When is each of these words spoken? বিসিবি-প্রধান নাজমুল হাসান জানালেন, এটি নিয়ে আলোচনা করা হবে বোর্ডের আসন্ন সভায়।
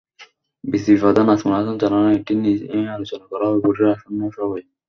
বিসিবি-প্রধান 0.63 1.25
নাজমুল 1.29 1.53
হাসান 1.57 1.75
জানালেন, 1.81 2.13
এটি 2.17 2.33
নিয়ে 2.35 2.57
আলোচনা 2.91 3.25
করা 3.31 3.45
হবে 3.47 3.59
বোর্ডের 3.63 3.93
আসন্ন 3.95 4.19
সভায়। 4.35 4.65